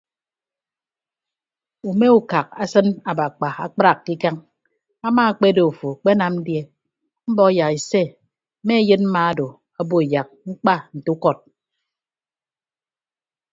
Ume 1.89 2.07
ukak 2.19 2.47
asịn 2.63 2.87
abakpa 3.11 3.47
akpraak 3.65 3.99
ke 4.05 4.11
ikañ 4.15 4.37
ama 5.07 5.21
akpedo 5.31 5.63
afo 5.71 5.89
akpenam 5.95 6.35
die 6.45 6.63
mbọk 7.31 7.51
yak 7.57 7.73
ise 7.79 8.03
mme 8.61 8.73
ayịn 8.81 9.03
mma 9.07 9.21
odo 9.31 9.47
obo 9.79 9.97
yak 10.13 10.27
mkpa 10.47 10.75
nte 10.95 11.09
ukọd. 11.15 11.37